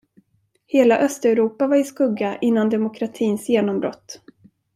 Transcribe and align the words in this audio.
Hela 0.65 0.97
östeuropa 0.99 1.67
var 1.67 1.75
i 1.77 1.83
skugga 1.83 2.37
innan 2.37 2.69
demokratins 2.69 3.49
genombrott. 3.49 4.21